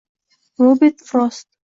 [0.57, 1.45] Robert Frost